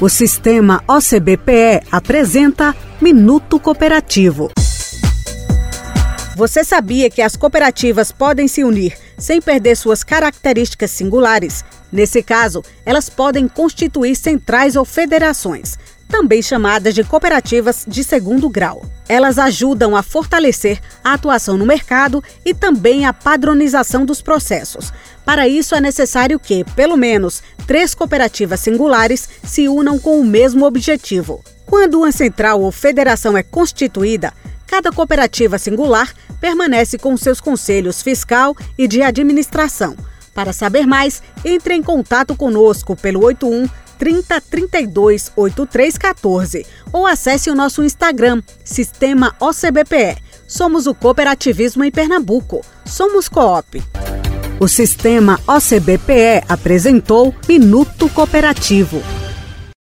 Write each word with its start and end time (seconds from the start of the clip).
O 0.00 0.08
sistema 0.08 0.82
OCBPE 0.88 1.86
apresenta 1.90 2.74
Minuto 3.00 3.60
Cooperativo. 3.60 4.50
Você 6.36 6.64
sabia 6.64 7.08
que 7.08 7.22
as 7.22 7.36
cooperativas 7.36 8.10
podem 8.10 8.48
se 8.48 8.64
unir 8.64 8.98
sem 9.16 9.40
perder 9.40 9.76
suas 9.76 10.02
características 10.02 10.90
singulares? 10.90 11.64
Nesse 11.92 12.24
caso, 12.24 12.60
elas 12.84 13.08
podem 13.08 13.46
constituir 13.46 14.16
centrais 14.16 14.74
ou 14.74 14.84
federações, 14.84 15.78
também 16.14 16.40
chamadas 16.40 16.94
de 16.94 17.02
cooperativas 17.02 17.84
de 17.88 18.04
segundo 18.04 18.48
grau. 18.48 18.86
Elas 19.08 19.36
ajudam 19.36 19.96
a 19.96 20.02
fortalecer 20.02 20.78
a 21.02 21.14
atuação 21.14 21.56
no 21.56 21.66
mercado 21.66 22.22
e 22.44 22.54
também 22.54 23.04
a 23.04 23.12
padronização 23.12 24.06
dos 24.06 24.22
processos. 24.22 24.92
Para 25.24 25.48
isso, 25.48 25.74
é 25.74 25.80
necessário 25.80 26.38
que, 26.38 26.62
pelo 26.76 26.96
menos, 26.96 27.42
três 27.66 27.96
cooperativas 27.96 28.60
singulares 28.60 29.28
se 29.42 29.66
unam 29.66 29.98
com 29.98 30.20
o 30.20 30.24
mesmo 30.24 30.64
objetivo. 30.64 31.42
Quando 31.66 31.98
uma 31.98 32.12
central 32.12 32.62
ou 32.62 32.70
federação 32.70 33.36
é 33.36 33.42
constituída, 33.42 34.32
cada 34.68 34.92
cooperativa 34.92 35.58
singular 35.58 36.14
permanece 36.40 36.96
com 36.96 37.16
seus 37.16 37.40
conselhos 37.40 38.02
fiscal 38.02 38.56
e 38.78 38.86
de 38.86 39.02
administração. 39.02 39.96
Para 40.34 40.52
saber 40.52 40.86
mais, 40.86 41.22
entre 41.44 41.74
em 41.74 41.82
contato 41.82 42.36
conosco 42.36 42.96
pelo 42.96 43.24
81 43.24 43.68
30 43.98 44.40
32 44.40 45.32
83 45.36 45.96
14 45.96 46.66
ou 46.92 47.06
acesse 47.06 47.48
o 47.48 47.54
nosso 47.54 47.82
Instagram, 47.82 48.42
Sistema 48.64 49.34
OCBPE. 49.40 50.18
Somos 50.46 50.86
o 50.86 50.94
cooperativismo 50.94 51.84
em 51.84 51.90
Pernambuco. 51.90 52.60
Somos 52.84 53.28
Coop. 53.28 53.82
O 54.60 54.68
Sistema 54.68 55.40
OCBPE 55.46 56.44
apresentou 56.48 57.34
Minuto 57.48 58.08
Cooperativo. 58.08 59.23